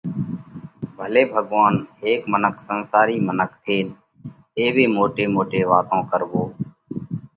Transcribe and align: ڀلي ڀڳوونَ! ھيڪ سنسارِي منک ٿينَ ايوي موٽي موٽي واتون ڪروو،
ڀلي 0.95 1.23
ڀڳوونَ! 1.33 1.73
ھيڪ 2.01 2.21
سنسارِي 2.67 3.17
منک 3.27 3.51
ٿينَ 3.63 3.87
ايوي 4.59 4.85
موٽي 4.95 5.25
موٽي 5.35 5.61
واتون 5.69 5.99
ڪروو، 6.11 6.43